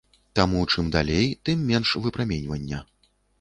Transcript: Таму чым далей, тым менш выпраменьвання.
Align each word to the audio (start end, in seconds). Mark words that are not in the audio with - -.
Таму 0.37 0.61
чым 0.75 0.87
далей, 0.95 1.27
тым 1.49 1.61
менш 1.73 1.93
выпраменьвання. 2.07 2.81